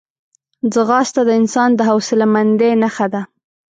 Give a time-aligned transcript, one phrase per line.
[0.73, 3.21] ځغاسته د انسان د حوصلهمندۍ نښه ده